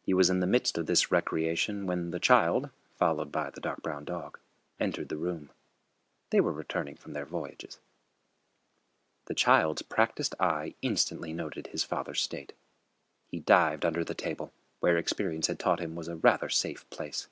He 0.00 0.14
was 0.14 0.30
in 0.30 0.40
the 0.40 0.46
midst 0.46 0.78
of 0.78 0.86
this 0.86 1.12
recreation 1.12 1.84
when 1.84 2.10
the 2.10 2.18
child, 2.18 2.70
followed 2.96 3.30
by 3.30 3.50
the 3.50 3.60
dark 3.60 3.82
brown 3.82 4.06
dog, 4.06 4.38
entered 4.80 5.10
the 5.10 5.18
room. 5.18 5.50
They 6.30 6.40
were 6.40 6.54
returning 6.54 6.96
from 6.96 7.12
their 7.12 7.26
voyages. 7.26 7.78
The 9.26 9.34
child's 9.34 9.82
practised 9.82 10.34
eye 10.40 10.74
instantly 10.80 11.34
noted 11.34 11.66
his 11.66 11.84
father's 11.84 12.22
state. 12.22 12.54
He 13.26 13.40
dived 13.40 13.84
under 13.84 14.04
the 14.04 14.14
table, 14.14 14.54
where 14.80 14.96
experience 14.96 15.48
had 15.48 15.58
taught 15.58 15.80
him 15.80 15.96
was 15.96 16.08
a 16.08 16.16
rather 16.16 16.48
safe 16.48 16.88
place. 16.88 17.28